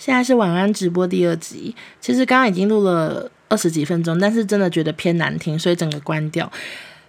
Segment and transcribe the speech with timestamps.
[0.00, 1.76] 现在是晚安直播第二集。
[2.00, 6.50] 其实刚刚已经录了二十几分钟，但是真的觉得偏难听，所以整个关掉。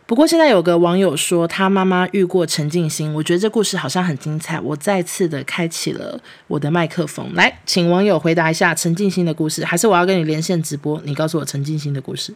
[0.05, 4.59] 不过现在有个网友说他妈妈遇过陈静心，我觉得这故事好像很精彩。
[4.59, 11.01] 我再次的开启了我的麦克风，来，请网友回答一下陈静心的故事，还是我要跟你连线直播？
[11.05, 12.35] 你告诉我陈静心的故事。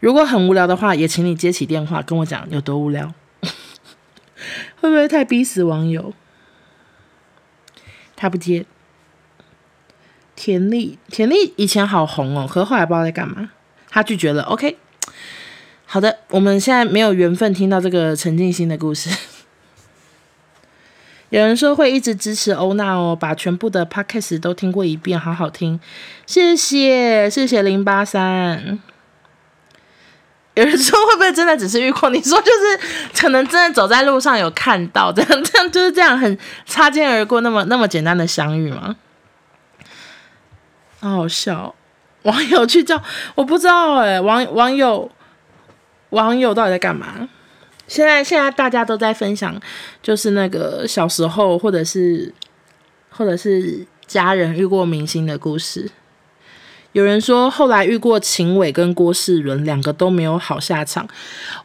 [0.00, 3.14] 如果很无聊的话，也请你接起电话跟我讲有多无聊。
[4.78, 6.12] 会不会太逼死网友？
[8.14, 8.66] 他不接。
[10.36, 13.50] 田丽，田丽以前好红哦，可是后来不知道在干嘛。
[13.88, 14.42] 他拒绝了。
[14.42, 14.76] OK，
[15.86, 19.08] 好的，我们现在没有缘分听到这个陈静心的故事。
[21.30, 25.80] 有人说会一直支持欧娜哦，把全部的 Podcast 都听过一遍，好好听。
[26.26, 28.78] 谢谢，谢谢零八三。
[30.54, 32.10] 有人说会不会真的只是遇过？
[32.10, 32.78] 你说就是
[33.18, 38.96] 可能真的走在路上有看到这样，这样就是这样很擦肩而过，那么那么简单的相遇吗？
[41.10, 41.74] 好好笑，
[42.22, 43.02] 网友去叫
[43.34, 45.10] 我不知道哎，网网友
[46.10, 47.28] 网友到底在干嘛？
[47.86, 49.54] 现在现在大家都在分享，
[50.02, 52.34] 就是那个小时候或者是
[53.10, 55.90] 或者是家人遇过明星的故事。
[56.92, 61.06] 有人说后来遇过秦伟跟郭世伦，两个都没有好下场。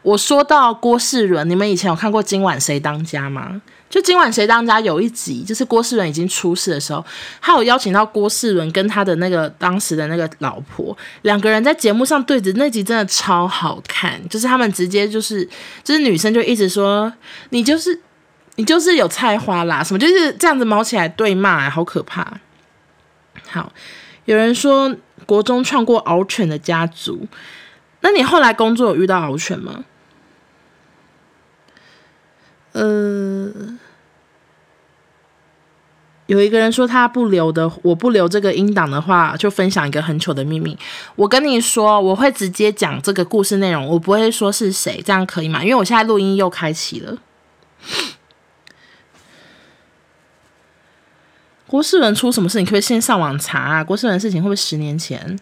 [0.02, 3.62] 我说到郭世伦，你们以前有看过《今晚谁当家》吗？
[3.92, 7.04] 就《今晚谁当家》有一集，就是郭世伦已经出事的时候，
[7.42, 14.18] 他有邀请到郭世伦跟他的那个当时的那个老婆，两个人在节目上对着，那集真的超好看。
[14.30, 15.46] 就是他们直接就是，
[15.84, 17.12] 就是女生就一直说
[17.50, 18.00] 你就是
[18.54, 22.40] 你就是有菜花啦，什么就是这样子毛起来对骂，好可怕。
[23.48, 23.70] 好，
[24.24, 24.96] 有人说。
[25.24, 27.28] 国中创过獒犬的家族，
[28.00, 29.84] 那你后来工作有遇到獒犬吗？
[32.72, 33.78] 呃，
[36.26, 40.78] 有一个人说他不留的，我不留这个音档的话，就分享一个很糗的秘密。
[41.16, 45.62] 我跟你说，我会直接讲这个故事内容，我不会说是谁，这样可以吗？
[45.62, 47.18] 因为我现在录音又开启了。
[51.66, 52.58] 郭世伦出什么事？
[52.60, 53.82] 你可以先上网查啊？
[53.82, 55.38] 郭世伦事情会不会十年前？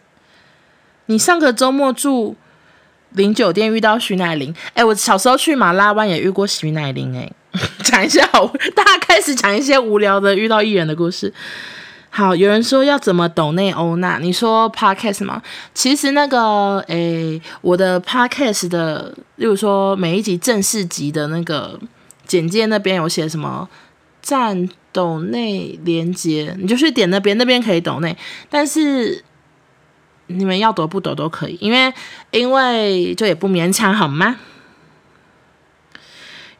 [1.07, 2.37] 你上个周末住
[3.11, 4.55] 林酒店遇到徐乃麟？
[4.75, 7.17] 哎，我小时候去马拉湾也遇过徐乃麟。
[7.17, 7.31] 哎，
[7.85, 11.33] 讲一下好， 大家开始讲一些无聊的遇到艺人的故事。
[12.11, 14.19] 好，有人说要怎么抖内欧娜？
[14.19, 15.41] 你说 podcast 吗？
[15.75, 21.79] 其实那个，诶，我的 podcast 的，例如说每一集正式集的那个
[22.27, 23.69] 简介那边有写什么
[24.21, 24.69] 站。
[24.93, 28.17] 抖内连接，你就去点那边，那边可以抖内，
[28.49, 29.25] 但是
[30.27, 31.95] 你们要抖不抖都可以，因为
[32.33, 34.35] 因为就也不勉强，好吗？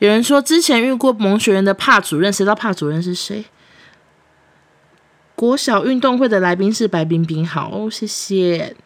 [0.01, 3.45] 有人说之前遇过萌学园的帕主任，谁知道帕主任是谁？
[5.35, 8.77] 国小运动会的来宾是白冰冰，好，谢谢。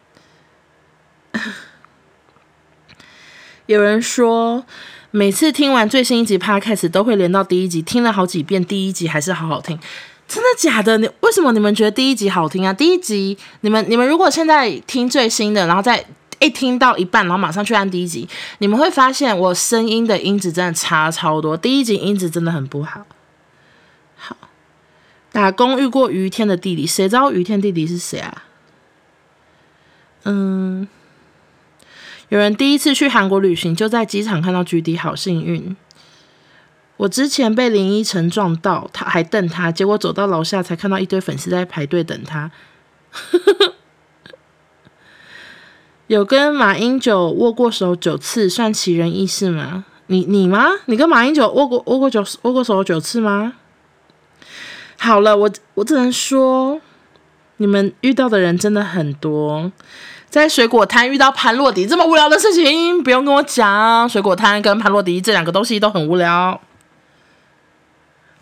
[3.65, 4.63] 有人说。
[5.11, 9.79] 每次听完最新一集 Podcast 都会连到第一集，听了好几遍，第一集还是好好听，
[10.27, 10.97] 真的假的？
[10.97, 12.73] 你为什么你们觉得第一集好听啊？
[12.73, 16.05] 第一集你们你们如果现在听最新的，然后再
[16.39, 18.27] 一听到一半，然后马上去按第一集，
[18.59, 23.05] 你们会发现我声音的音质真的差超多，第一集音质真的很不好。
[24.15, 24.35] 好，
[25.31, 28.43] 打工遇过于天的弟弟，谁知道于天弟弟是谁啊？
[30.23, 30.87] 嗯。
[32.29, 35.77] 有人第一次去韩国旅行，就在机场看到 GD，好幸运。
[36.97, 42.49] 我之前被林依晨撞到，他还瞪他，结果走到楼下才看到一堆粉丝在排队等他。
[46.07, 49.85] 有跟马英九握过手九次，算奇人异事吗？
[50.07, 50.67] 你你吗？
[50.85, 53.53] 你跟马英九握过握过九握过手九次吗？
[54.97, 56.79] 好了，我我只能说，
[57.57, 59.71] 你们遇到的人真的很多。
[60.29, 64.07] 在水果摊遇到潘洛迪这么无聊的事情，不用跟我讲。
[64.07, 66.61] 水果摊跟潘洛迪这两个东西都很无聊。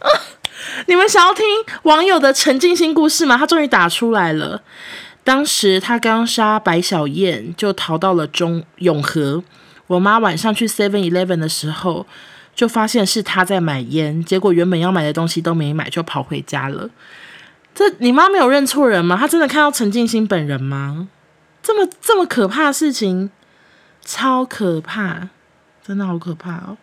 [0.87, 1.45] 你们想要听
[1.83, 3.37] 网友的陈静心故事吗？
[3.37, 4.61] 他终于打出来了。
[5.23, 9.43] 当时他刚杀白小燕，就逃到了中永和。
[9.87, 12.05] 我妈晚上去 Seven Eleven 的时候，
[12.53, 16.89] 就发现是他在买烟，结果原本要买的东西都没买，就跑回家了。
[17.73, 19.17] 这你妈没有认错人吗？
[19.17, 21.07] 她真的看到陈进兴本人吗？
[21.61, 23.31] 这么这么可怕的事情，
[24.01, 25.29] 超可怕，
[25.81, 26.77] 真的好可怕哦！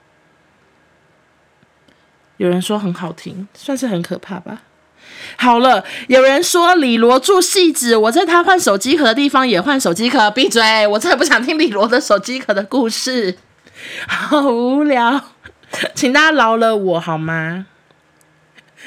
[2.38, 4.62] 有人说很好听，算是很可怕吧。
[5.36, 10.30] 好了，有人说李罗住戏子，我在他换手机壳的地方也换手机壳。
[10.30, 10.86] 闭嘴！
[10.86, 13.36] 我真的不想听李罗的手机壳的故事，
[14.06, 15.20] 好无聊，
[15.94, 17.66] 请大家饶了我好吗？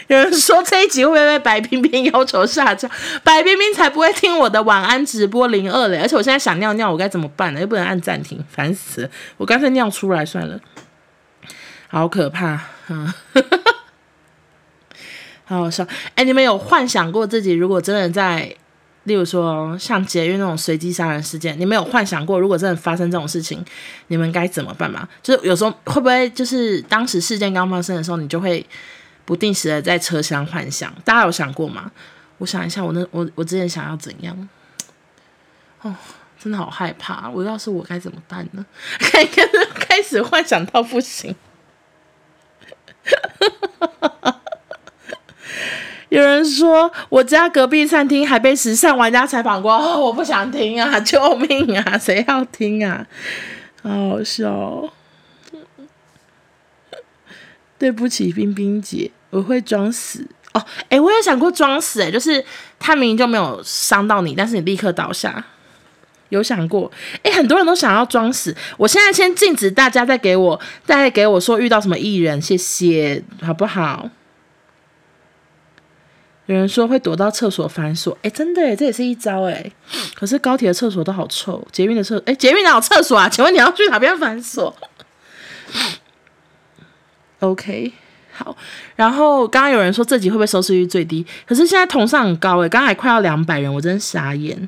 [0.07, 2.89] 有人说这一集会不会被白冰冰要求下架？
[3.23, 5.99] 白冰冰才不会听我的晚安直播零二嘞！
[6.01, 7.61] 而且我现在想尿尿，我该怎么办呢？
[7.61, 9.09] 又不能按暂停，烦死了！
[9.37, 10.59] 我干脆尿出来算了，
[11.87, 12.59] 好可怕！
[12.89, 13.13] 嗯，
[15.53, 15.87] 好好笑。
[16.15, 18.53] 哎，你们有幻想过自己如果真的在，
[19.03, 23.63] 例如说像捷运那种随机杀人事件，你们有幻想过如果真的发生这种事情，
[24.07, 25.07] 你们该怎么办吗？
[25.21, 28.65] 就是有时候会不会就是当时事件刚发生的时候，你就会。
[29.25, 31.89] 不定时的在车厢幻想，大家有想过吗？
[32.39, 34.49] 我想一下，我那我我之前想要怎样？
[35.81, 35.95] 哦，
[36.37, 37.29] 真的好害怕！
[37.29, 38.65] 我要是我该怎么办呢？
[38.99, 41.33] 开开始幻想到不行。
[46.13, 50.99] 有人说我家隔壁餐厅还被时尚玩家采访过，哦，我不想听啊！
[50.99, 51.97] 救命啊！
[51.97, 53.03] 谁要听啊？
[53.81, 54.93] 好好笑。
[57.79, 60.63] 对不起，冰冰姐，我会装死哦。
[60.87, 62.45] 哎，我有想过装死，哎，就是
[62.77, 65.43] 他明明就没有伤到你，但是你立刻倒下，
[66.29, 66.91] 有想过？
[67.23, 68.55] 哎，很多人都想要装死。
[68.77, 74.07] 我现在先禁止大家再给我再给我说遇到什么艺人，谢谢，好不好？
[76.45, 79.71] 有人说会躲到厕所反锁，哎，真的，这也是一招哎。
[80.13, 83.27] 可是高铁的厕所都好臭，捷运的厕，哎，捷运哪有厕所啊？
[83.31, 84.75] 请问你要去哪边反锁？
[87.39, 87.93] OK，
[88.33, 88.55] 好，
[88.97, 91.25] 然后刚刚有人说这集会不会收视率最低？
[91.45, 94.67] 可是现在同上很高诶，刚才快要两百人，我真傻眼。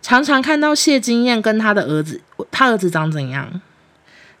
[0.00, 3.60] 常常看到谢金燕跟他的儿子，他儿子长怎样？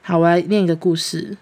[0.00, 1.36] 好，我来念一个故事。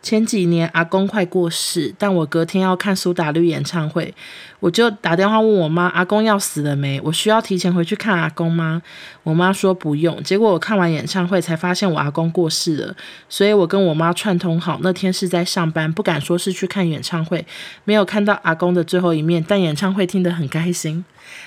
[0.00, 4.14] 前几年阿公快过世，但我隔天要看苏打绿演唱会，
[4.60, 7.00] 我就打电话问我妈：“阿公要死了没？
[7.02, 8.80] 我需要提前回去看阿公吗？”
[9.24, 10.22] 我妈说不用。
[10.22, 12.96] 结果我看完演唱会才发现我阿公过世了，
[13.28, 17.44] 所以我跟我妈串通好，那天是在上班，不敢说是去看演唱会，
[17.84, 21.04] 没有看到阿公的最后一面，但演唱会听得很开心。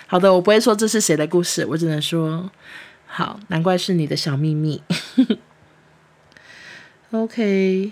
[0.07, 2.51] 好的，我不会说这是谁的故事，我只能说
[3.07, 4.81] 好，难怪是你的小秘密。
[7.11, 7.91] OK。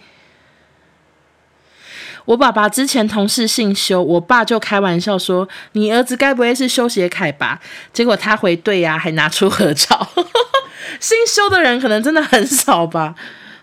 [2.29, 7.59] 我爸爸之前同事姓修，我爸就开玩笑说：“你儿子该不会是修杰楷吧？”
[7.91, 10.07] 结果他回：“对呀，还拿出合照。
[11.01, 13.15] ”姓修的人可能真的很少吧，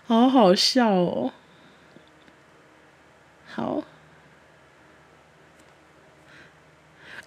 [0.05, 1.31] 好好笑哦。
[3.55, 3.81] 好，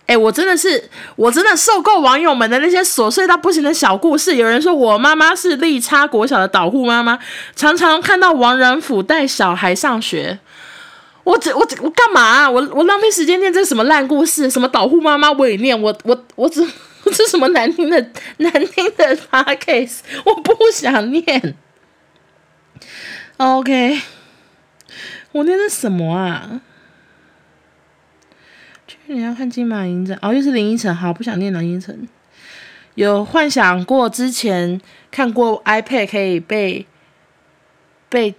[0.05, 4.37] 哎、我真的是，我真的受够网友们的那些琐碎到不行的小故事。
[4.37, 7.19] 有人说我妈妈是利差国小的导护妈妈，
[7.57, 10.39] 常常看到王仁甫带小孩上学。
[11.31, 12.51] 我只我我干嘛啊？
[12.51, 14.51] 我我浪费时间念这什么烂故事？
[14.51, 15.81] 什么导护妈妈我也念？
[15.81, 16.61] 我我我只
[17.15, 21.57] 这什么难听的 难听的 podcast 我不想念。
[23.37, 24.01] OK，
[25.33, 26.61] 我念的什么啊？
[28.89, 32.09] 去年要看金马影展哦，又是林依晨，好不想念林依晨。
[32.97, 34.81] 有幻想过之前
[35.13, 36.87] 看过 iPad 可以被
[38.09, 38.35] 被。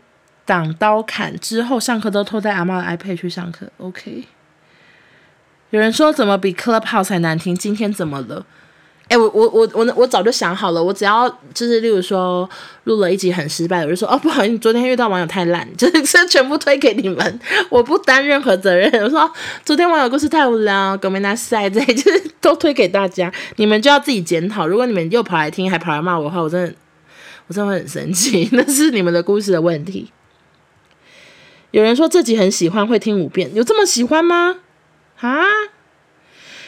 [0.51, 3.65] 挡刀砍之后，上课都偷带阿妈的 iPad 去上课。
[3.77, 4.25] OK，
[5.69, 7.55] 有人说怎么比 Clubhouse 还难听？
[7.55, 8.45] 今天怎么了？
[9.07, 12.49] 哎、我我我我我早就想好了，我只要就是例如说
[12.83, 17.39] 录了一集很失败，我就说哦不好意思，昨天遇到网友太烂，就是 全部推给你们，
[17.69, 18.91] 我不担任何责任。
[19.01, 19.31] 我说
[19.63, 24.67] 昨天网友故事太无聊，狗没拿塞，这就是都推给大家，你们就要自己检讨。
[24.67, 26.73] 如果你们又跑来听，还跑来骂我的话，我真的
[27.47, 30.11] 我真的会很生气， 那是你们的故事的问题。
[31.71, 34.57] 有人说自己很喜欢，会听五遍，有这么喜欢吗？
[35.19, 35.43] 啊？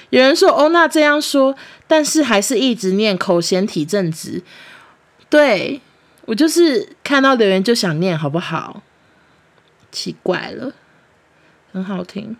[0.10, 1.56] 有人说欧娜这样说，
[1.88, 4.42] 但是还是一直念口嫌体正直。
[5.28, 5.82] 对，
[6.26, 8.84] 我就是看到留言就想念，好不好？
[9.92, 10.72] 奇怪了，
[11.74, 12.38] 很好听，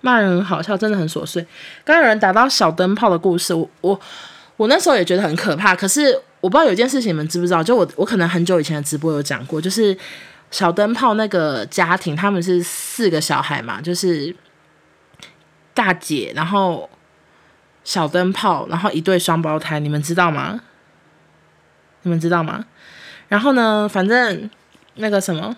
[0.00, 1.42] 骂人很好笑，真的很琐碎。
[1.84, 4.00] 刚刚有人打到小灯泡的故事，我我
[4.56, 5.74] 我那时候也觉得很可怕。
[5.74, 7.62] 可是我不知道有件事情你们知不知道？
[7.62, 9.94] 就我我可能很久以前的直播有讲过，就是。
[10.50, 14.34] 小灯泡那个家庭，他们是四个小孩嘛，就是
[15.74, 16.88] 大姐，然后
[17.84, 20.60] 小灯泡，然后一对双胞胎，你们知道吗？
[22.02, 22.64] 你们知道吗？
[23.28, 24.48] 然后呢，反正
[24.94, 25.56] 那个什么。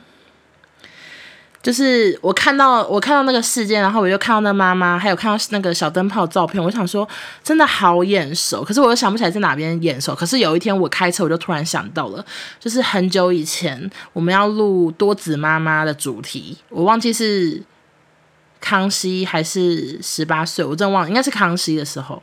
[1.61, 7.07] 就是我看到我看到那个事件，然后我就看到那妈妈，还有看到那个小灯泡照片，我想说
[7.43, 10.15] 真的好眼熟，可是我又想不起来在哪边眼熟。
[10.15, 12.25] 可是有一天我开车，我就突然想到了，
[12.61, 17.61] 就是很久以前我们要录多子妈妈的主题，我忘记是
[18.61, 22.23] 康熙还是十八岁，我真忘了，应该是康熙的时候。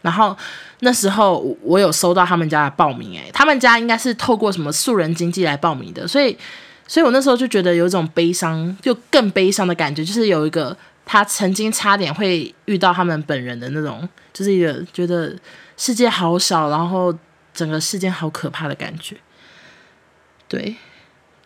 [0.00, 0.34] 然后
[0.80, 6.38] 那时候我有收到他们家的报名，诶，他们家应该是透过什么素人经济来报名的，所以。
[6.88, 15.36] 所以我那时候就觉得有一种悲伤，就更悲伤的感觉，就是有一个他曾经差点会遇到他们本人的那种，就是一个觉得
[15.76, 17.14] 世界好小，然后
[17.52, 19.16] 整个世界好可怕的感觉。
[20.48, 20.74] 对，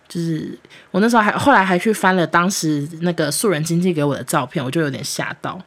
[0.08, 0.56] 就是
[0.92, 5.60] 我那时候还后来还去翻了当时那个素人经纪给我的照片，我就有点吓到。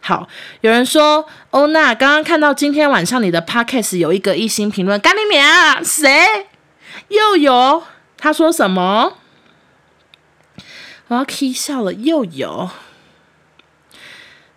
[0.00, 0.28] 好，
[0.60, 5.80] 有人说欧娜刚刚看到今天晚上你的 podcast 有一个一星评论，干你娘啊？
[5.82, 6.26] 谁？
[7.08, 7.82] 又有？
[8.18, 9.18] 他说什么？
[11.08, 11.92] 我要 k 笑了。
[11.92, 12.70] 又有？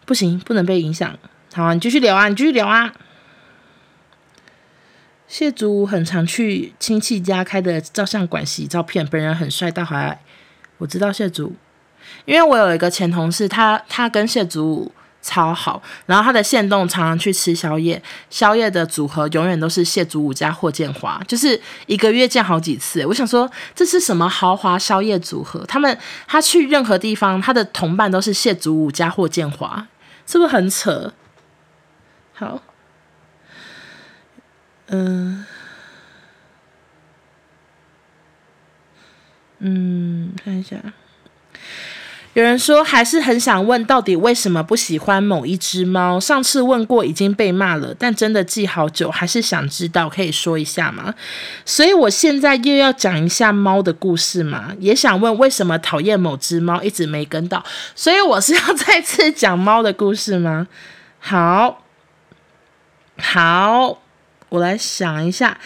[0.05, 1.17] 不行，不能被影响。
[1.53, 2.93] 好啊，你继续聊啊，你继续聊啊。
[5.27, 10.19] 谢祖武很常去亲戚家开的照相馆洗照片，本人很帅，大怀。
[10.79, 11.55] 我知道谢祖，
[12.25, 23.05] 因为我有一个前同事，他他跟谢祖武超好，然后他的限动常常去吃宵夜，宵夜的组合永远都是谢祖武加霍建华，就是一个月见好几次。
[23.05, 25.65] 我想说这是什么豪华宵夜组合？
[25.65, 25.97] 他们
[26.27, 29.87] 他去任何地方，他的同伴都是谢祖武加霍建华，
[30.25, 31.13] 是不是很扯？
[32.33, 32.61] 好。
[34.91, 35.45] 嗯，
[39.59, 40.77] 嗯，看一下，
[42.33, 46.19] 有人说还是很想问，到底为什么不喜欢某一只猫？
[46.19, 51.13] 上次问过已经被骂了，但真的记好久，还是想知道，可以说一下吗？
[51.65, 57.63] 所以我现在又要讲一下猫的故事嘛，也想问为什么讨厌某只猫，一直没跟到，
[57.95, 60.67] 所以我是要 再次讲猫的故事吗？
[61.19, 61.83] 好，
[63.17, 63.99] 好。
[64.49, 65.59] 我来想一下，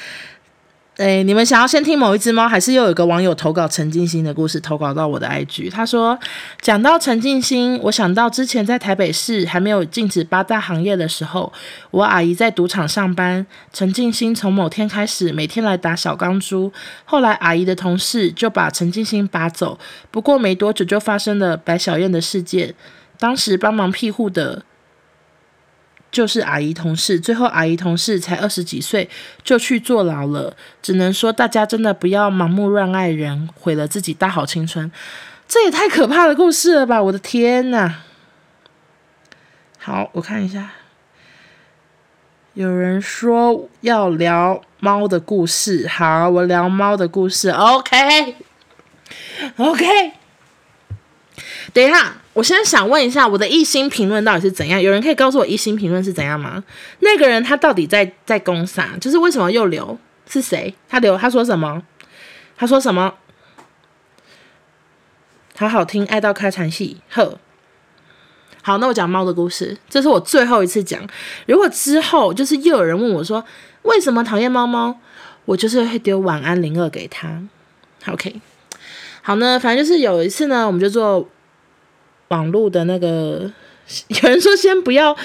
[0.98, 5.72] 诶，你们想要先听某一只猫，还是又有一个网友投稿陈静心的故事投稿到我的 IG？
[5.72, 6.18] 他说，
[6.62, 11.52] 讲到陈静心，我想到之前在台北市还没有禁止八大行业的时候，
[11.90, 16.72] 我阿姨在赌场上班，陈静心从某天开始每天来打小钢珠，
[17.06, 19.80] 后来阿姨的同事就把陈静心拔走，
[20.12, 22.76] 不过没多久就发生了白小燕的事件，
[23.18, 24.62] 当时帮忙庇护的。
[26.14, 29.10] 就是阿姨同事，最后阿姨同事才二十几岁
[29.44, 30.56] 就去坐牢了。
[30.82, 34.92] 只能说大家真的不要盲目乱爱人，毁了自己大好青春。
[35.48, 37.02] 这也太可怕的故事了吧！
[37.02, 37.96] 我的天呐。
[39.80, 40.70] 好，我看一下，
[42.54, 45.88] 有人说要聊猫的故事。
[45.88, 47.50] 好，我聊猫的故事。
[47.50, 48.34] OK，OK。
[51.74, 54.82] 等一下，我现在想问一下，我的一星评论到底是怎样？
[54.82, 56.64] 有人可以告诉我一星评论是怎样吗？
[57.00, 58.98] 那个人他到底在在攻啥？
[59.00, 59.96] 就是为什么又留？
[60.28, 60.74] 是谁？
[60.90, 61.16] 他留？
[61.16, 61.84] 他说什么？
[62.58, 63.14] 他说什么？
[65.56, 66.98] 好好听，爱到开场戏。
[67.12, 67.38] 呵，
[68.64, 71.08] 好，那我讲猫的故事，这是我最后一次讲。
[71.46, 73.46] 如果之后就是又有人问我说
[73.84, 74.98] 为什么讨厌猫猫，
[75.46, 77.44] 我就是会丢晚安零二给他。
[78.08, 78.42] OK，
[79.22, 81.30] 好呢，反正就是有一次呢，我们就做。
[82.30, 83.52] 网络的那个，
[84.08, 85.16] 有人说先不要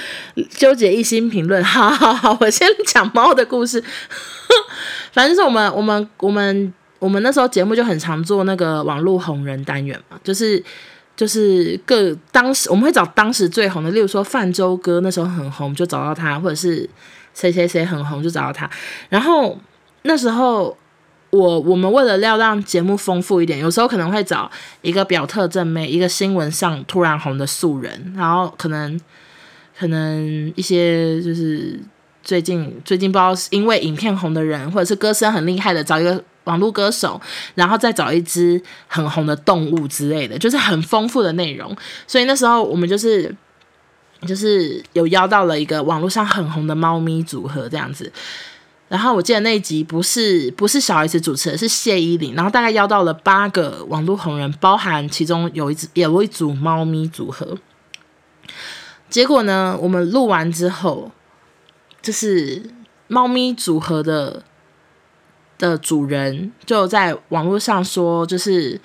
[0.51, 3.83] 纠结一星评论， 好好好，我先讲猫的故事。
[5.13, 10.63] 反正是我们我们我们我们那时候节目就很常做那个网络红人单元嘛，就是
[11.17, 16.89] 就是各当时我们会找当时最红的，例如说泛舟哥那时候很红，就找到他，或者是
[17.35, 18.69] 谁谁谁很红就找到他。
[19.09, 19.59] 然后
[20.03, 20.77] 那时候。
[21.31, 28.99] 我我们为了要让节目丰富一点，有时候可能会找一个表特正妹，一个新闻上突然红的素人，然后可能
[29.79, 31.79] 可能一些就是
[32.23, 37.21] 最近最近不知道是因为影片红的人，或者是歌声很厉害的，找一个网络歌手，
[37.55, 41.77] 然后再找一只很红的动物之类的，就是很丰富的内容。
[42.07, 43.35] 所以那时候我们就是
[44.27, 48.11] 就是有邀到了一个网络上很红的猫咪组合这样子。
[48.89, 52.35] 然后我记得那一集不是不是小 S 主持的，是谢依霖。
[52.35, 57.59] 然后大概邀到了八个网络红人，包含其中有一只有一组猫咪组合。
[59.11, 61.11] 结果呢，我们录完之后，
[62.01, 62.63] 就是
[63.09, 64.43] 猫咪组合的
[65.59, 68.81] 的主人就在网络上说，就是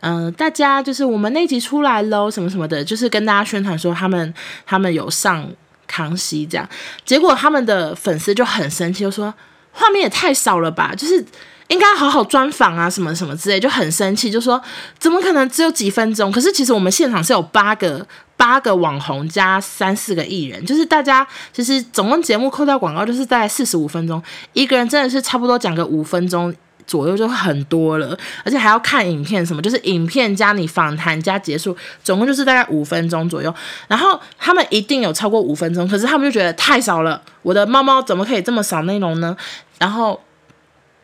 [0.00, 4.34] 嗯、大家就是我们那集出来喽，什么什么的，就是跟大家宣传说他们
[4.66, 5.50] 他们有上。
[5.92, 6.66] 康熙这样，
[7.04, 9.32] 结果他们的粉丝就很生气，就说
[9.70, 11.22] 画面也太少了吧，就是
[11.68, 14.58] 应该好好专访啊，什么什么之类，就很生气，就说
[14.98, 16.32] 怎么可能只有几分钟？
[16.32, 18.06] 可是其实我们现场是有八个
[18.38, 24.22] 八个网红加三四个艺人，就是大家其实总共节目扣掉广告就是大概四十五分钟，
[24.54, 26.54] 一个人真的是差不多讲个五分钟。
[26.86, 33.54] 左右就很多了，而且还要看影片，什么就是影片加你访谈加结束，总共就是大概五分钟左右。
[33.88, 37.22] 然后他们一定有超过五分钟，可是他们就觉得太少了。
[37.42, 39.36] 我的猫猫怎么可以这么少内容呢？
[39.78, 40.20] 然后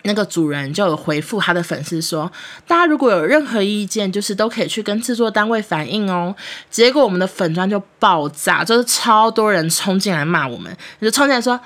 [0.02, 2.30] 那个主人就有回复他的粉丝说，
[2.66, 6.34] 大家如果有任何意见，就是都可以去跟制作单位反映哦。
[6.70, 11.58] 结果我们的粉砖就爆炸，就是超多人冲进来骂我们，就冲进来说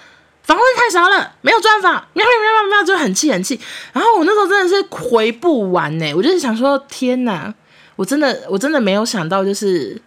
[0.43, 3.59] 访问太少了，没有专访，喵喵喵喵喵，就很气很气。
[3.93, 7.53] 然后我那时候真的是回不完呢，我就是想说，天哪，
[7.97, 10.01] 我真的我真的没有想到，就是。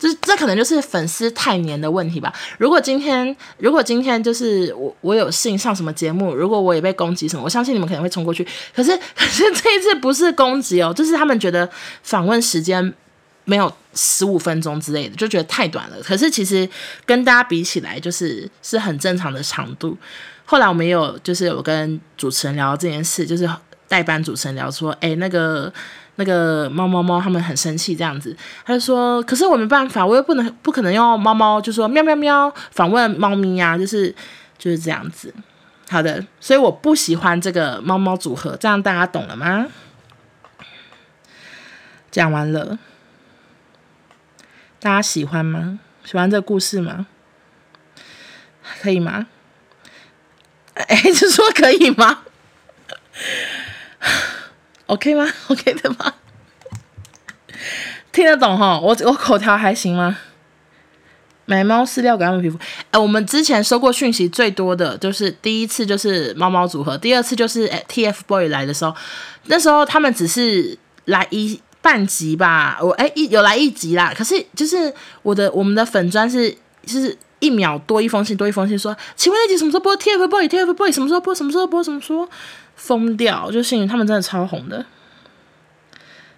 [0.00, 2.32] 这这可能就是粉丝太黏的问题吧。
[2.56, 8.46] 如果今天，如果今天就是我我有幸上什么节目，如果我也被攻击什么，我相信你们可能会冲过去。
[8.72, 11.68] 可是可是这一次不是攻击哦，就是他们觉得
[12.04, 12.94] 访问时间
[13.48, 15.96] 没有十五分钟之类的，就觉得太短了。
[16.02, 16.68] 可是其实
[17.04, 19.96] 跟大家比起来，就是是很正常的长度。
[20.44, 23.48] 后来我们有就是有跟主持人聊这件事，就是
[23.88, 25.72] 代班主持人聊说，哎，那个。
[26.20, 34.12] 那个猫猫猫他们很生气，这样子，他就说：“可是我没办法，我又不能不可能用猫猫，就说喵喵喵访问猫咪呀、就是
[34.58, 35.32] 就是这样子。”
[35.88, 39.68] 好的，所以我不喜欢这个猫猫组合，这样大家懂了吗？
[42.10, 42.76] 讲完了，
[44.80, 45.80] 大家喜欢吗？
[46.04, 47.06] 喜欢这个故事吗？
[48.80, 49.26] 可以吗？
[50.74, 52.20] 哎，是说可以吗？
[54.86, 56.14] OK 吗？OK 的吗？
[58.12, 58.78] 听得懂哈？
[58.78, 60.18] 我我口条还行吗？
[61.44, 62.58] 买猫饲料给他们皮肤。
[62.90, 68.94] 哎，我们之前收过讯息最多的就是第一次就是猫猫组合，第二次就是 TFBOY 来的时候，
[69.46, 74.12] 那时候他们只是来一半集吧，我哎一有来一集啦。
[74.14, 74.92] 可是就是
[75.22, 76.54] 我的我们的粉钻是
[76.84, 81.34] 就是一秒多一封信多一封信说，请问那集什么时候播？TFBOY，TFBOY 什么时候播？
[81.34, 81.82] 什么时候播？
[81.82, 82.28] 什么时候？
[82.76, 84.84] 疯掉，就幸运他们真的超红的。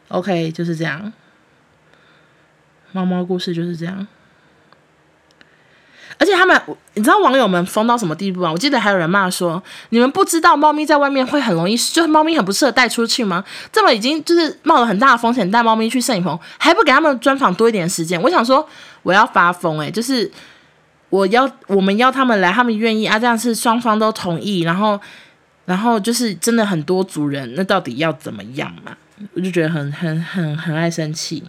[0.06, 1.12] OK，就是这样。
[2.92, 4.06] 猫猫故事就是这样。
[6.18, 6.60] 而且他们，
[6.94, 8.52] 你知道网友们疯到什么地步吗？
[8.52, 13.44] 我记得还有人骂说：“你们不知道猫咪在外面会很容易，就是猫咪很不适合带出去吗？
[13.72, 18.66] 这么已经就是冒了很大的风险带猫咪去摄影棚，还不给他们专访多一点时间？”我想说，
[19.02, 20.30] 我要发疯诶，就是
[21.08, 25.00] 我要我们要他们来，他们愿意啊，这样是双方都同意，然后。
[25.66, 28.90] 然后就是真的很多组人，那到底要怎么样嘛？
[29.34, 31.44] 我就觉得很很很很爱生气。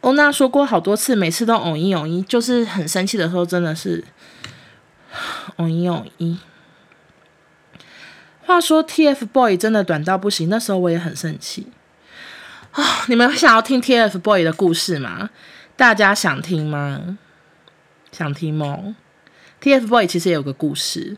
[0.00, 4.04] 欧娜说过好多次，每次都偶一偶一，就是很生气的时候，真的是
[5.56, 6.38] 偶一偶一。
[8.44, 11.66] 话说 TFBOY 真的短到不行，那时候我也很生气
[12.70, 13.04] 啊！
[13.08, 15.30] 你们想要听 TFBOY 的故事吗？
[15.76, 17.18] 大家想听吗？
[18.12, 18.94] 想听吗
[19.60, 21.16] ？TFBOY 其实也有个故事。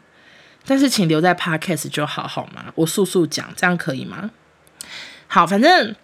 [0.66, 2.66] 但是请留在 Podcast 就好，好吗？
[2.74, 4.30] 我速速讲，这样可以吗？
[5.26, 5.94] 好，反正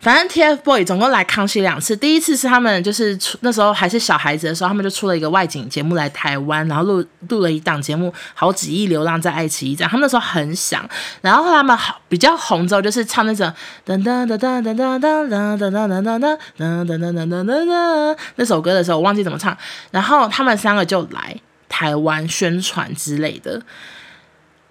[0.00, 10.88] 反正 TFBOY 总共来康熙两次，第一次是他们就是出那时候还是小孩子的时候，他们就出了一个外景节目来台湾，然后录录了一档节目《好几亿流浪在爱奇艺》这样，他们那时候很响。
[11.20, 13.46] 然后后来他们好比较红之后，就是唱那种
[13.86, 19.54] 噔噔噔噔噔噔噔噔噔噔噔噔噔噔噔噔噔噔噔那首歌的时候，我忘记怎么唱。
[19.90, 21.36] 然后他们三个就来。
[21.72, 23.62] 台湾宣传之类的，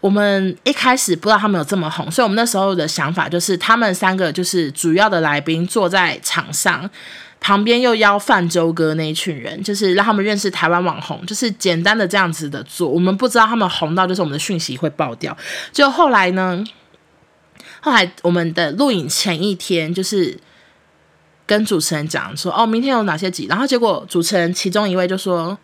[0.02, 6.90] 我们一开始不知道他们有这么红，所以我们那时候的想法就是，他们三个就是主要的来宾坐在场上，
[7.42, 12.88] 旁边又邀泛舟哥那一群人，就是让他们认识台湾网红，就是简单的这样子的做。
[12.88, 15.36] 我们不知道他们红到就是我们的讯息会爆掉。
[15.74, 16.64] 就后来呢，
[17.82, 20.40] 后来我们的录影前一天就是
[21.46, 25.58] 跟主持人讲说，哦，明天有哪些集，然后结果主持人其中一位就说。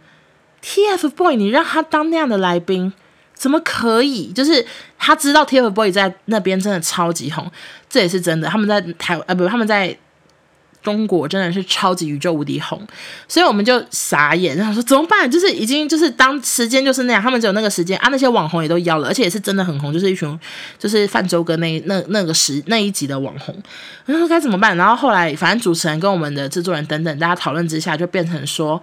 [0.64, 2.92] TFBOY，你让他当那样的来宾，
[3.36, 4.32] 怎么可以？
[4.32, 4.66] 就是
[4.98, 7.52] 他知道 TFBOYS 在那边真的超级红，
[7.90, 8.48] 这也是真的。
[8.48, 9.96] 他们在台呃不，他们在
[10.82, 12.80] 中国真的是超级宇宙无敌红，
[13.28, 15.30] 所以我们就傻眼，然后说怎么办？
[15.30, 20.40] 就是已经就是当时间就是那样，他们只有那个时间啊，那些网红也都邀了，而且也是真的很红，就是一群
[20.78, 23.56] 就是泛舟哥那那那个时那一集的网红，
[24.06, 24.78] 然后该怎么办？
[24.78, 28.82] 然后后来反正主持人跟我们的制作人等等大家讨论之下，就变成说。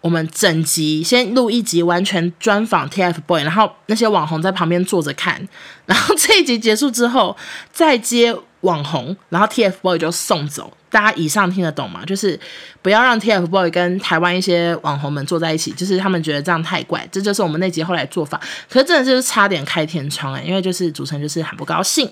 [0.00, 5.40] 我们整集先录一集，完全专访 TFBOY，然后那些网红在旁边坐着看，
[5.86, 7.36] 然后这一集结束之后
[7.72, 10.72] 再接网红，然后 TFBOY 就送走。
[10.88, 12.04] 大家以上听得懂吗？
[12.06, 12.38] 就是
[12.80, 17.06] 不要让 TFBOY 跟台湾一些网红们坐在一起，就是他们觉得这样太怪。
[17.10, 22.10] 这就是我们那集后来做法，可是真的就是差点开天窗哎，因为就是主持人就是很不高兴。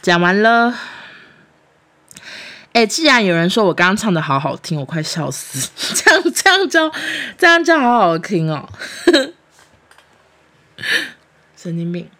[0.00, 0.74] 讲完了。
[2.74, 5.70] 哎，既然有人说我刚刚唱的好好听，我快笑死！
[5.94, 6.92] 这样这样叫
[7.38, 8.68] 这样叫好好听哦，
[11.56, 12.10] 神经病。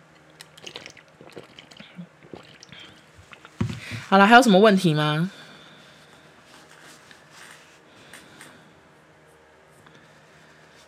[4.08, 5.28] 好了，还有什么问题吗？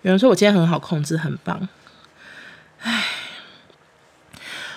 [0.03, 1.69] 有人说我今天很好控制，很棒。
[2.83, 3.05] 哎，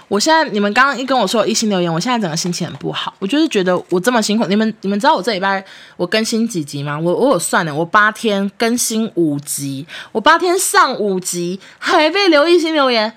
[0.09, 3.13] 我现在你们刚刚一跟我说一心留言，我现在整个心情很不好。
[3.19, 5.63] 我就是觉得我这么辛苦，你们你们知道我这礼拜
[5.95, 6.99] 我更新几集吗？
[6.99, 13.15] 我我有算了，我八天更新五集，我八天上五集，还被留一心留言。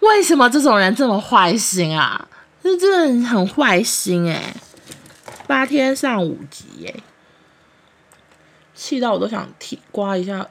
[0.00, 2.28] 为什么这种人这么坏心啊？
[2.62, 4.54] 这真的很坏心哎！
[5.46, 6.94] 八天上五集哎，
[8.74, 10.48] 气到我都想剃刮一下，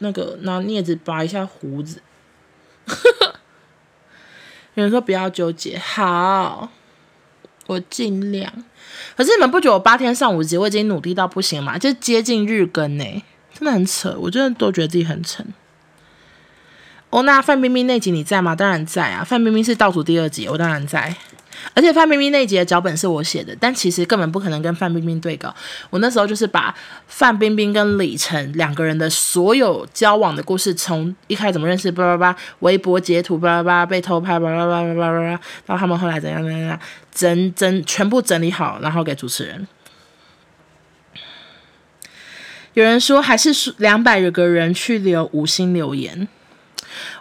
[0.00, 2.02] 那个拿镊子拔一下胡子。
[4.74, 6.70] 有人说不要纠结，好，
[7.66, 8.50] 我尽量。
[9.16, 11.76] 可是你们不觉得我八天上五集，我已经努力到不行吗？
[11.78, 13.04] 就接近日更呢，
[13.52, 14.16] 真的很扯。
[14.18, 15.46] 我真的都觉得自己很沉。
[17.12, 18.56] 哦，那范冰冰那集你在吗？
[18.56, 19.22] 当然在啊。
[19.22, 21.14] 范冰冰是倒数第二集，我当然在。
[21.74, 25.54] 而且范冰冰那集的脚本是我写的，但其实根本不可能跟范冰冰对稿。
[25.90, 26.74] 我那时候就是把
[27.06, 36.80] 范冰冰跟李晨两个人的所有交往的故事，从一开始怎么认识，叭叭叭，微博截图，叭叭叭，被偷拍，叭叭叭叭叭叭，到他们后来怎样怎样怎样，
[37.12, 39.68] 整整全部整理好，然后给主持人。
[42.72, 46.26] 有人说还是两百个人去留五星留言。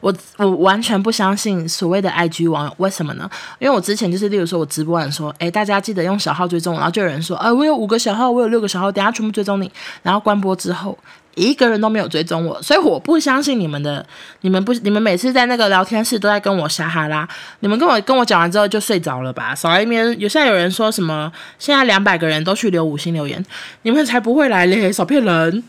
[0.01, 3.29] 我我完全不相信所谓的 IG 网友，为什么呢？
[3.59, 9.71] 因为我之前就是，例如说我直播完说，诶，大家记得用小号追踪，然后就有人说，呃，我有五个小号，我有六个小号，等下全部追踪你，
[10.03, 10.97] 然后关播之后
[11.35, 14.05] 一个人都没有追踪我，所以我不相信你们的，
[14.41, 17.27] 你们不，你们每次在那个聊天室都在跟我瞎哈拉，
[17.61, 19.55] 你们跟我跟我讲完之后就睡着了吧？
[19.55, 23.43] 少一边，有现在有人说什么，现在两百个人都去留五星留言，
[23.83, 25.63] 你们才不会来嘞，少骗人。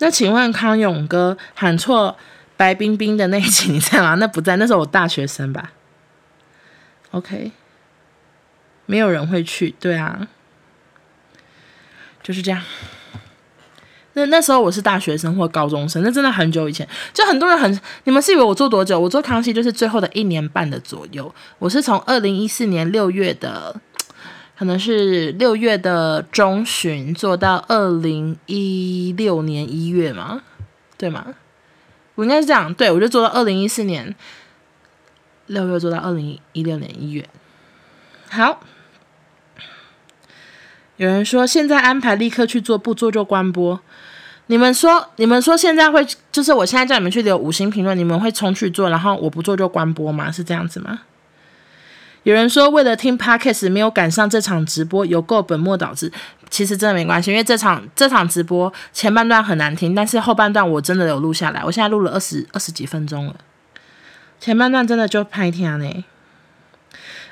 [0.00, 2.16] 那请问康永哥喊错
[2.56, 4.16] 白冰冰的那一集你在吗？
[4.16, 5.72] 那不在，那是我大学生吧
[7.12, 7.52] ？OK，
[8.86, 10.26] 没有人会去，对啊，
[12.22, 12.62] 就是这样。
[14.14, 18.98] 那那时候我是大学生或高中生，那真的很久以前，就很多人很，你们是以为我做多久？
[18.98, 23.80] 我做康熙就是最后的一年半的左右，我是从二零一四年六月的。
[24.60, 30.42] 可能是六月的中旬做到二零一六年一月嘛，
[30.98, 31.28] 对吗？
[32.14, 34.14] 我应该是这样，对，我就做到二零一四年
[35.46, 37.26] 六月做到二零一六年一月。
[38.28, 38.60] 好，
[40.98, 43.80] 有人说现在安排立刻去做，不做就关播。
[44.48, 50.30] 你们说，你们说现在会就是我现在叫你们去留五星评论，你们会冲去做，然后我不做就关播吗？
[50.30, 51.00] 是这样子吗？
[52.24, 56.12] 有人说，为了听 Podcast 没有赶上这场直播，有够本末倒置。
[56.50, 61.62] 其实真的没关系，因为这场这场直播前半段很难听，但是后半段我真的有录下来。
[61.64, 63.36] 我现在录了二十二十几分钟了，
[64.40, 66.04] 前半段真的就拍天呢。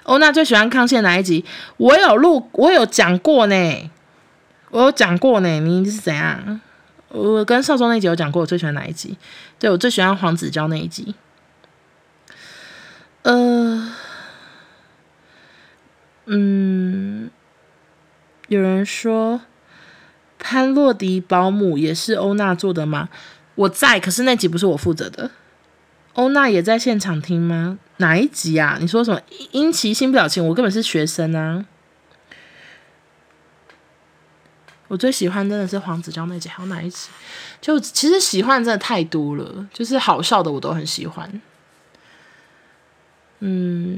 [0.05, 1.44] 欧娜最喜欢康熙哪一集？
[1.77, 3.90] 我有录，我有讲过呢，
[4.70, 5.61] 我有讲过呢。
[5.61, 6.61] 你是怎样？
[7.09, 9.18] 我跟少宗那集有讲过，我最喜欢哪一集？
[9.59, 11.14] 对，我最喜欢黄子佼那一集。
[13.22, 13.92] 呃。
[16.31, 17.31] 嗯，
[18.49, 19.41] 有人说
[20.38, 23.09] 潘洛迪保姆也是欧娜做的吗？
[23.55, 25.31] 我在，可是那集不是我负责的。
[26.12, 27.79] 欧娜也在现场听吗？
[27.97, 28.77] 哪一集啊？
[28.79, 29.19] 你说什么？
[29.53, 31.64] 殷奇新表情，我根本是学生啊。
[34.88, 37.09] 我最喜欢真的是黄子佼那集，还有哪一集？
[37.61, 41.41] 就其实喜欢真的太多了，就是好笑的我都很喜欢。
[43.41, 43.97] 嗯。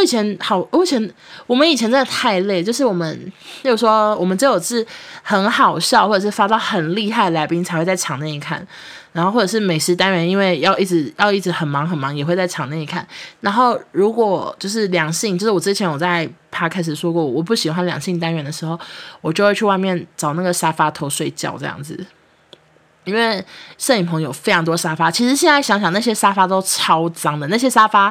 [0.00, 1.10] 我以前好，我以前
[1.46, 3.14] 我们以前真的太累，就是我们，
[3.62, 4.84] 例如说，我们只有是
[5.22, 8.66] 很好笑，或者是发到很厉害的来宾才会在场内看，
[9.12, 13.06] 然后或者是美食单元，因为要一直要一直很忙很忙，也会在场内看。
[13.40, 18.80] 然后如果就是两性，就是我之前我在他开始说过，我不喜欢两性单元的时候，
[19.20, 22.06] 我就会去外面找那个沙发头睡觉这样子，
[23.04, 23.44] 因为
[23.76, 25.10] 摄影棚有非常多沙发。
[25.10, 28.10] 其实现在想想，那些沙发都超脏的，那些沙发。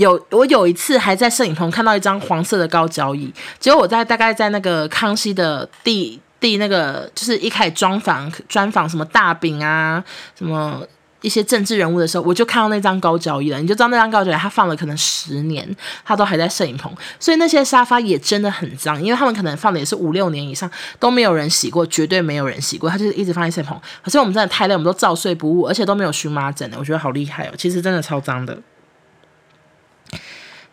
[0.00, 10.02] 有我有一次还在摄影棚看到一张黄色的高脚椅，结果我在大概在那个康熙的第第那个就是一开始专访专访什么大饼啊
[10.36, 10.82] 什么
[11.20, 15.68] 一些政治人物的时候，我就看到那张高脚椅了，你就知道那张高脚椅它放了可能十年，
[16.02, 23.78] 它都还在摄影棚，所以那些沙发也真的很脏，因为他们可能放的也是五六年以上都没有人洗过，绝对没有人洗过，它就是一直放在摄影棚。
[24.02, 28.56] 可是我们真的太累，我们都照睡不误，而且都没有荨麻疹的，我觉得好厉害哦，其实真的超脏的。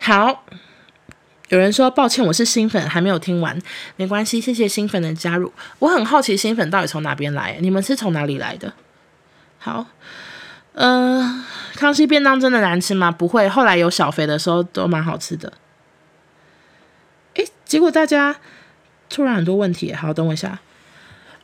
[0.00, 0.44] 好，
[1.48, 3.58] 有人说抱歉，我是新粉，还没有听完，
[3.96, 5.52] 没关系，谢谢新粉的加入。
[5.80, 8.72] 我很好奇新粉到底从哪边来，你们是从哪里来的？
[9.58, 9.86] 好，
[10.74, 13.10] 嗯、呃，康熙便当真的难吃吗？
[13.10, 15.52] 不会，后来有小肥的时候都蛮好吃的。
[17.34, 18.36] 诶，结果大家
[19.10, 20.60] 突然很多问题，好，等我一下。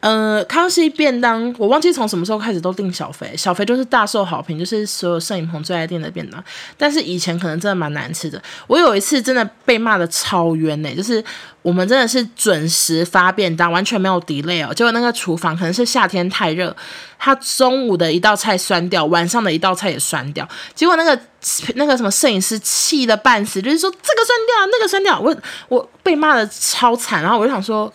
[0.05, 6.45] 呃，康熙便当，我忘记从什么时候开始都订小肥，小肥就是大受好评，就是所有摄影棚最爱订的便当。
[6.77, 11.25] 但是以前可能真的蛮难吃的，我有一次真的被骂的超冤呢、就是
[11.63, 14.75] 我们真的是准时发便当，完全没有 delay 哦。
[14.75, 16.77] 结果那个厨房可能是夏天太热，
[17.19, 20.47] 他中午的一道菜酸掉，晚上的一道菜也酸掉。
[20.75, 21.19] 结果那个
[21.77, 25.35] 那个什么摄影师气的半死，就是说这个酸掉，那个酸掉，我
[25.71, 27.91] 我被骂的超惨，然后我就想说。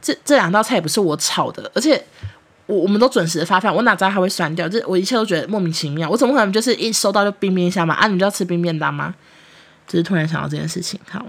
[0.00, 2.02] 这这两道菜也不是我炒的，而且
[2.66, 4.68] 我我们都准时的发饭，我哪知道它会酸掉？
[4.68, 6.08] 这我一切都觉得莫名其妙。
[6.08, 7.94] 我怎么可能就是一收到就冰冰箱嘛？
[7.94, 9.14] 啊，你们就要吃冰便当吗？
[9.86, 11.00] 就是突然想到这件事情。
[11.10, 11.26] 好，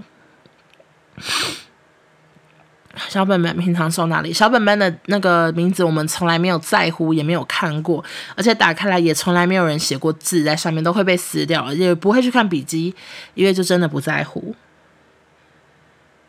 [3.08, 4.32] 小本本平常收哪里？
[4.32, 8.04] 小本本的那个名字我们从来没有在乎，也没有看过，
[8.36, 12.94] 而且打开来也从来没有人写过字在上面，都会被撕掉，也不会去看笔记，
[13.34, 14.54] 因为就真的不在乎。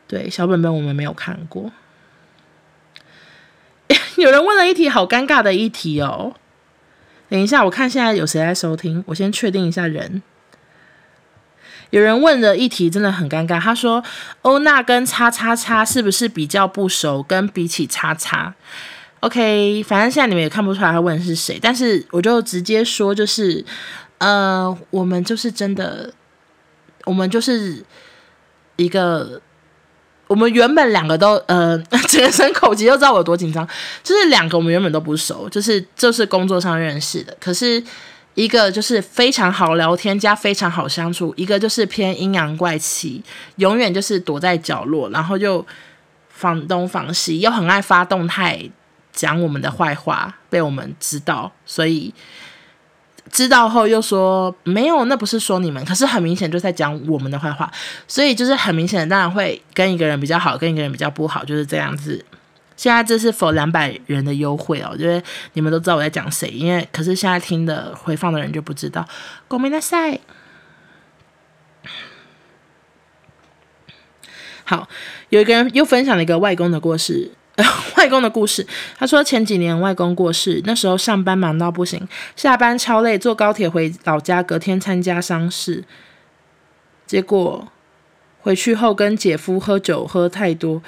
[0.08, 1.72] 对，小本本我们没有看过。
[4.18, 6.34] 有人问了一题好尴尬的一题哦，
[7.30, 10.22] 等一下，我看现在有谁在收听，我先确定一下人。
[11.90, 14.04] 有人问的一题真的很尴尬，他说
[14.42, 17.22] 欧娜跟叉叉叉是不是比较不熟？
[17.22, 18.54] 跟比起叉叉
[19.20, 23.64] ，OK，反正现在你们也看不出来他问的是谁，但是我就直接说，就是
[24.18, 26.14] 呃，我们就是真的，
[27.06, 27.84] 我们就是
[28.76, 29.42] 一个。
[30.28, 33.68] 我们原本两个都呃， 整身口气就知道我有多紧张。
[34.04, 37.36] 就是两个我们原本都不熟，就是就是工作上认识的。
[37.40, 37.84] 可是
[38.34, 43.24] 一个就是非常好聊天加非常好相处，一个就是偏阴阳怪气，
[43.58, 45.66] 永远就是躲在角落，然后又
[46.30, 48.60] 防东防西，又很爱发动态
[49.12, 52.14] 讲我们的坏话，被我们知道，所以。
[53.33, 57.71] 知道后又说没有，那不是说你们，可是很明显就在讲我们的坏话，
[58.07, 62.25] 所以就是很明显的，当然会跟一个人比较好，跟一个人比较不好，就是这样子。
[62.77, 65.23] 现在这是 for 两百人的优惠哦，因为
[65.55, 69.07] 你们都知道我在讲谁，因为可是现在听的回放的人就不知道。
[69.49, 70.21] ごめんなさい。
[74.65, 74.89] 好，
[75.31, 77.33] 有一个人又分享了一个外公的故事。
[78.04, 85.86] 外公的故事，他说前几年外公过世，那时候上班忙到不行，下班超累，坐高铁回老家，隔天参加丧事，
[87.08, 87.66] 结果
[88.42, 90.84] 回去后跟姐夫喝酒喝太多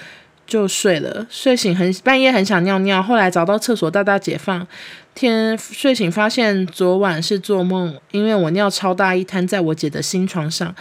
[0.46, 4.68] 就睡了，睡醒很半夜很想尿尿，后来找到厕所大大解放，
[5.14, 10.76] 天睡醒发现昨晚是做梦，因为我尿超大一滩在我姐的新床上。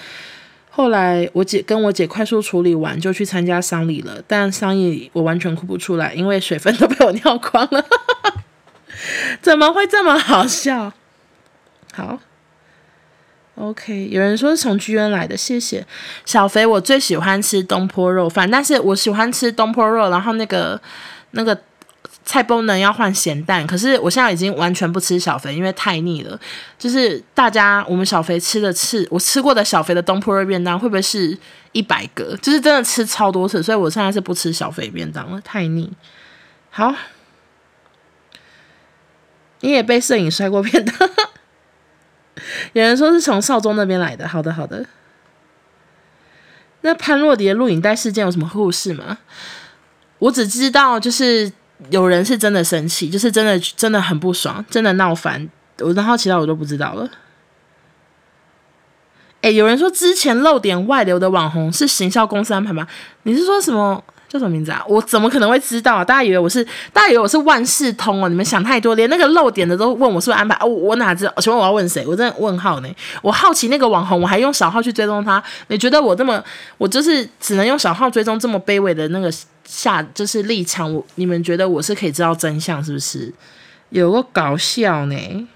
[0.77, 4.21] 后来我姐跟我姐快速处理完，就去参加丧礼了。
[4.27, 7.85] 但丧礼我完全哭不出来，因为水分都被我尿光了。
[9.41, 10.93] 怎么会这么好笑？
[11.93, 12.19] 好
[13.55, 14.09] ，OK。
[14.11, 15.87] 有人说是从剧院来的，谢谢
[16.25, 16.67] 小肥。
[16.67, 20.81] 我最喜欢吃东坡肉饭，但是我喜欢吃东坡肉，然后那个
[21.31, 21.57] 那个。
[22.27, 26.41] 菜包呢要换咸蛋，可是我现在已经完全不吃小肥，因为太腻了。
[26.79, 31.39] 就是大家我们小肥吃的次，我吃过的小肥的东坡肉便当会不会是
[31.73, 32.35] 一百个？
[32.39, 35.93] 就是真的吃超多次，所以我现在是不吃小肥便当了，太腻。
[36.71, 36.95] 好，
[39.61, 41.11] 你也被摄影摔过便当？
[42.73, 44.27] 有人说是从少宗那边来的。
[44.27, 44.87] 好的，好的。
[46.81, 49.19] 那潘若迪的录影带事件有什么故事吗？
[50.21, 51.53] 我只知道就是。
[51.91, 55.49] 有人是真的生气，就是真的真的很不爽，真的闹翻。
[55.81, 57.11] 我然后其他我都不知道了。
[59.41, 62.87] 诶，有人说之前露点外流的网红是行销公司安排吗？
[63.25, 64.85] 你是说什么叫什么名字啊？
[64.89, 66.05] 我怎么可能会知道啊？
[66.05, 68.29] 大家以为我是大家以为我是万事通哦？
[68.29, 70.59] 你们想太多，连那个露点的都问我是不是安排？
[70.65, 71.33] 我我哪知道？
[71.39, 72.07] 请问我要问谁？
[72.07, 72.89] 我真的问号呢。
[73.23, 75.43] 我好奇那个网红，我还用小号去追踪他。
[75.69, 76.43] 你觉得我这么，
[76.79, 79.31] 我就是只能用小号追踪这么卑微的那个？
[79.67, 83.33] 下就是立场，我你们觉得我是可以知道真相是不是？
[83.89, 85.49] 有个搞笑呢？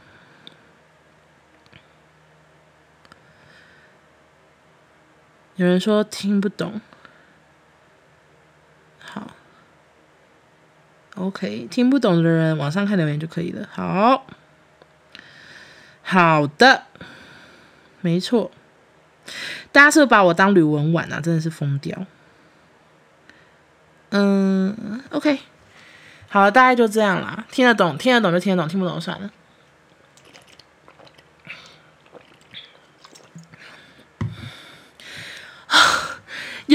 [5.57, 6.81] 有人说听不懂，
[11.19, 13.69] ，OK，听不懂的人网上看留言就可以了。
[13.71, 14.25] 好，
[16.03, 16.85] 好的，
[18.01, 18.51] 没错，
[19.73, 21.21] 大家是不是把我当吕文婉啊？
[21.21, 22.07] 真的是疯掉。
[24.11, 25.39] 嗯，OK，
[26.29, 27.45] 好，大概就这样啦。
[27.51, 29.31] 听得懂，听得懂就听得懂，听不懂就算了。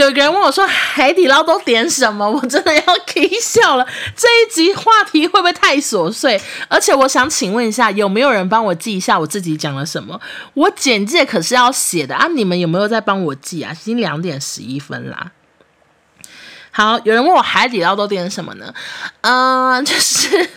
[0.04, 3.88] 有个人问我说：“海底捞都点什么？”我真的要 气笑了。
[4.16, 6.40] 这一集话题会不会太琐碎？
[6.68, 10.20] 而且我想请问一下，有没有人帮我记一下我自己讲了什么？
[10.54, 12.28] 我简介可是要写的啊！
[12.28, 13.72] 你们有没有在帮我记啊？
[13.72, 15.32] 已经两点十一分啦。
[16.72, 18.74] 好，有人问我海底捞都点什么呢？
[19.22, 20.50] 嗯、就是。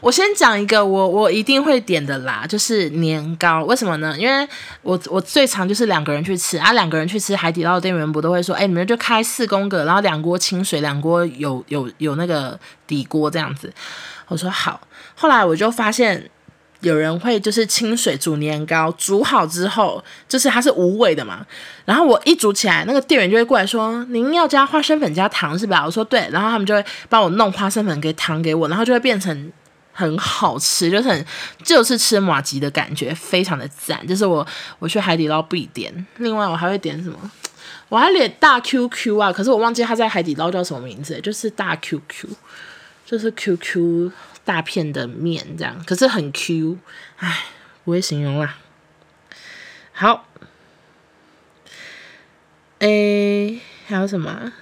[0.00, 3.62] 我先讲一个我我一定会点的啦，就是年糕。
[3.64, 4.16] 为什么呢？
[4.18, 4.48] 因为
[4.80, 13.72] 我我最常就是两个人去吃啊，两个人去吃海底捞店员不都会说，哎，你们就开四宫格，然后两锅清水，两锅有有有那个底锅这样子。
[14.28, 14.80] 我说好。
[15.14, 16.30] 后来我就发现
[16.80, 21.44] 有人会就是清水煮年糕，煮好之后就是它是无味的嘛。
[21.84, 25.84] 然后我一煮起来，那个店员就会过来说，您要加花生粉加糖是吧？
[25.84, 29.52] 我说对，然后他们就会帮我弄花生粉给糖给我，然后就会变成。
[29.92, 31.26] 很好吃，就是很
[31.62, 34.06] 就是吃麻吉的感觉，非常的赞。
[34.06, 34.46] 就是我
[34.78, 36.06] 我去海底捞必点。
[36.16, 37.30] 另外我还会点什么？
[37.88, 42.28] 我还点大 QQ 啊，可是我忘记它在海底捞叫什么名字，就是大 QQ，
[43.04, 44.12] 就是 QQ
[44.44, 46.78] 大片的面这样，可是很 Q，
[47.16, 47.44] 哎，
[47.84, 48.58] 不会形容啦。
[49.92, 50.28] 好，
[52.78, 54.52] 诶，还有什么？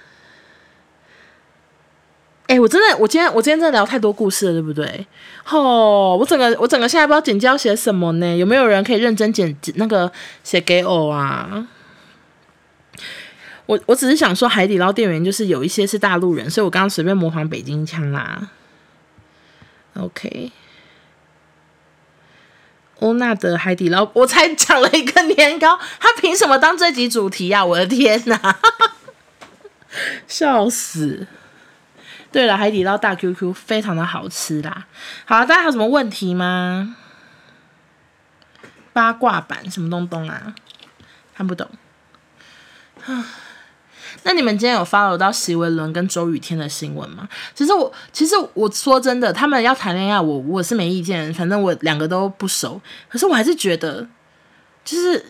[2.49, 5.05] 哎、我真的，我今天我今天真的聊太多故事了，对不对？
[5.51, 8.35] 哦，我整个我整个现在不知道简介要写什么呢？
[8.35, 10.11] 有没有人可以认真简那个
[10.43, 11.67] 写给我啊？
[13.67, 18.49] 我我只是想说，海底捞店员就是有一些是大陆人，所以我刚刚随便模仿北京腔啦。
[19.93, 20.51] OK，
[22.97, 27.65] 欧娜的海底捞，我才讲了一个年糕，他凭什么当这集主题呀、啊？
[27.67, 28.59] 我的天哪，
[30.27, 31.27] 笑死！
[32.31, 34.85] 对了，海底捞大 QQ 非常的好吃啦。
[35.25, 36.95] 好，大家有什么问题吗？
[38.93, 40.53] 八卦版什么东东啊？
[41.35, 41.67] 看不懂。
[44.23, 47.27] 那你们今天有 follow 到席维伦跟周雨天的新闻吗？
[47.55, 52.81] 其实我，其实我说真的，他们要谈恋爱，我我是没意见，反正我两个都不熟。
[53.07, 54.07] 可是我还是觉得，
[54.85, 55.25] 就是。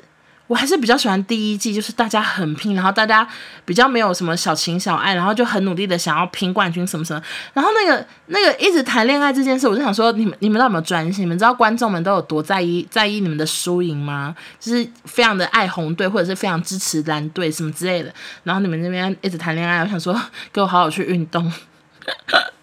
[0.49, 3.25] 我还是比较喜欢第一季，就是大家很拼，然后大家
[3.65, 7.21] 比较没有什么小情小爱，然后就很努力的想要拼冠军什么什么。
[7.53, 11.21] 然后那个那个一直谈恋爱这件事，我就想说，你们你们到底有没有专心？
[11.21, 14.35] 你们知道观众们都有多在意在意你们的输赢吗？
[14.59, 18.11] 就是非常的爱红队，或者是非常支持蓝队什么之类的。
[18.41, 20.19] 然后你们那边一直谈恋爱，我想说，
[20.51, 21.53] 给我好好去运动。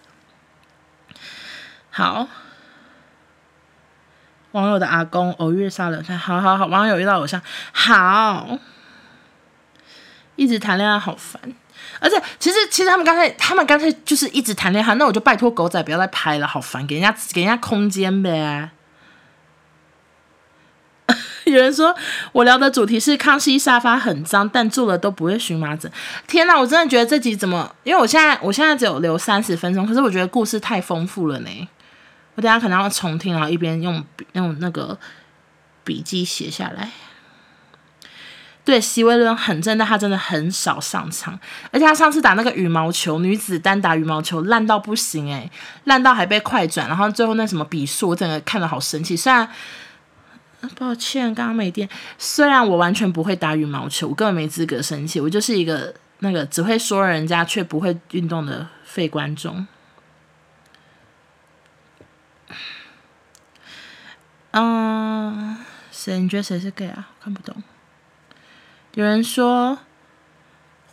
[1.90, 2.26] 好。
[4.56, 7.40] 网友的阿公偶遇杀人犯，好好好，网友遇到偶像，
[7.72, 8.58] 好，
[10.36, 11.38] 一直谈恋爱好烦，
[12.00, 18.70] 而且其实其实他们刚才他们刚才就是一直谈恋爱，那我就拜托狗仔不要再拍了，好烦，给人家给人家空间呗。
[21.44, 21.94] 有人说
[22.32, 25.92] 我聊的主题是康熙沙发很脏，但坐了都不会荨麻疹。
[26.26, 27.72] 天哪，我真的觉得这集怎么？
[27.84, 31.68] 因为我现在我现在只有留三十分钟，可是我觉得故事太丰富了呢。
[32.36, 34.96] 我等下可能要重听，然后一边用用那个
[35.82, 36.88] 笔记写下来。
[38.64, 41.38] 对，席维伦很正，但他真的很少上场，
[41.70, 45.48] 而且他上次打那个羽毛球女子单打羽毛球烂到不行诶，
[45.84, 49.16] 烂到还被快转，然后最后那什么比数，我整个看了好生气。
[49.16, 49.48] 虽然
[50.76, 51.88] 抱歉，刚刚没电。
[52.18, 59.64] 虽然我完全不会打羽毛球，我根本没资格生气，我就是一个那个只会说人家却不会运动的废观众。
[64.58, 65.54] 嗯，
[65.90, 66.18] 谁？
[66.18, 67.10] 你觉得谁是 gay 啊？
[67.22, 67.62] 看不懂。
[68.94, 69.78] 有人说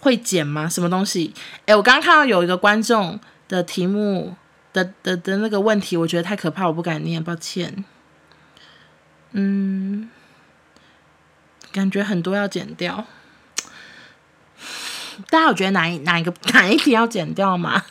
[0.01, 0.67] 会剪吗？
[0.67, 1.33] 什么东西？
[1.65, 4.35] 哎，我刚刚看到有一个观众的题目
[4.73, 7.85] 的的的那个问题，我觉得太可怕，我不敢念，抱歉。
[9.31, 10.09] 嗯，
[11.71, 13.05] 感觉很多要剪掉。
[15.29, 17.81] 大家有觉得哪一哪一个哪一题要剪掉吗？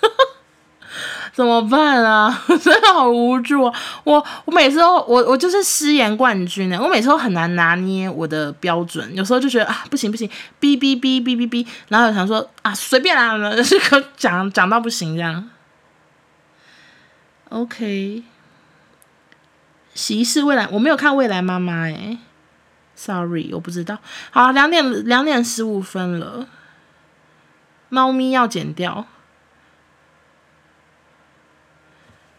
[1.42, 2.40] 怎么办啊？
[2.46, 3.80] 我 真的好无助啊！
[4.04, 6.78] 我我每次都我我就是失言冠军呢。
[6.80, 15.50] 我每次都很难拿捏我的标准，有时候就觉得啊不行不行，哔哔哔哔哔哔，然后想说啊随便啦，这 个讲讲到不行这样。
[17.48, 18.22] OK，
[19.94, 22.18] 喜事未来我没有看未来妈妈哎
[22.94, 23.98] ，Sorry 我不知道。
[24.30, 26.46] 好，两点两点十五分了，
[27.88, 29.04] 猫咪要剪掉。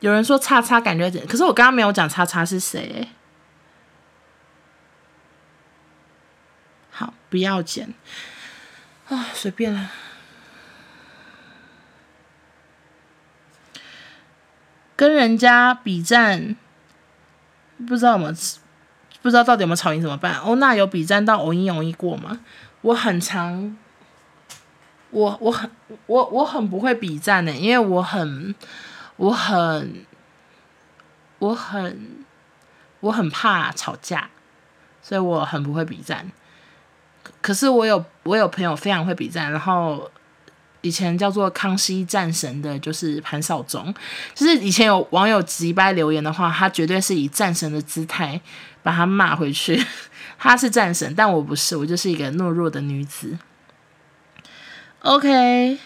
[0.03, 1.25] 有人说叉叉感觉怎？
[1.25, 3.07] 可是我刚刚没有讲叉叉是谁。
[6.91, 7.93] 好，不要剪
[9.07, 9.89] 啊，随便了。
[14.97, 16.57] 跟人家比战，
[17.87, 18.33] 不知道有没有，
[19.21, 20.35] 不知道到底有没有吵赢怎么办？
[20.39, 22.41] 欧娜有比战到偶一偶一过吗？
[22.81, 23.77] 我很常，
[25.11, 25.71] 我我很
[26.07, 28.53] 我我很不会比战呢，因为我很。
[29.15, 30.05] 我很，
[31.39, 32.25] 我很，
[32.99, 34.29] 我很怕吵架，
[35.01, 36.31] 所以我很不会比战。
[37.41, 40.09] 可是我有我有朋友非常会比战，然后
[40.81, 43.93] 以前叫做康熙战神的，就是潘少忠。
[44.33, 48.39] 就是以前有网友急掰留言的话，他绝对是以战神的姿态
[48.81, 49.81] 把他骂回去。
[50.37, 53.37] 他是战神，但我不是，我就是一个懦弱的女子。
[54.99, 55.77] OK，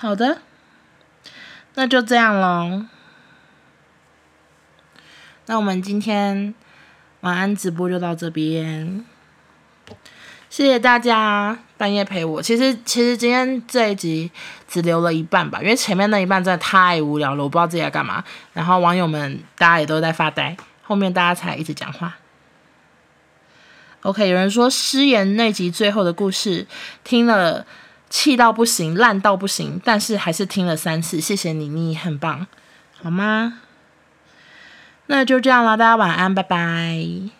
[0.00, 0.38] 好的，
[1.74, 2.84] 那就这样喽。
[5.46, 6.54] 那我们今天
[7.22, 9.04] 晚安直播就到这边。
[10.48, 12.40] 谢谢大家半夜陪我。
[12.40, 14.30] 其实，其实今天这一集
[14.68, 18.22] 只留了一半吧，因为前面那一半真的太无聊了，我不知道自己在干嘛。
[18.52, 22.14] 然后网友们大家也都在发呆，后面大家才一直讲话。
[24.02, 26.68] OK，有人说失言那集最后的故事
[27.02, 27.66] 听了
[28.10, 31.20] 气到不行，烂到不行，但是还是听了三次。
[31.20, 32.46] 谢谢你，你很棒，
[33.02, 33.60] 好吗？
[35.06, 37.37] 那就这样了，大家晚安，拜拜。